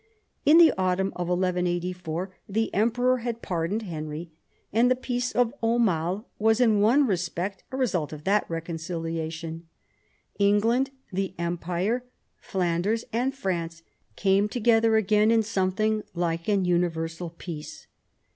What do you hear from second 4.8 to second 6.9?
the peace of Aumale was in